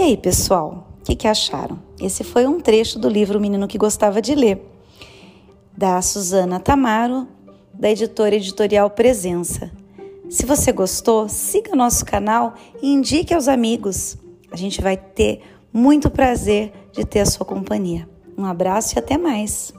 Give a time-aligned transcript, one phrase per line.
[0.00, 1.78] E aí, pessoal, o que, que acharam?
[2.00, 4.58] Esse foi um trecho do livro O Menino que Gostava de Ler,
[5.76, 7.28] da Suzana Tamaro,
[7.74, 9.70] da editora editorial Presença.
[10.30, 14.16] Se você gostou, siga nosso canal e indique aos amigos.
[14.50, 18.08] A gente vai ter muito prazer de ter a sua companhia.
[18.38, 19.70] Um abraço e até mais!